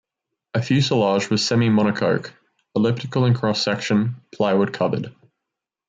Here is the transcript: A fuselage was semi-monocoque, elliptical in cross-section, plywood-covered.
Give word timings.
A 0.55 0.63
fuselage 0.63 1.29
was 1.29 1.45
semi-monocoque, 1.45 2.33
elliptical 2.75 3.25
in 3.25 3.35
cross-section, 3.35 4.15
plywood-covered. 4.31 5.13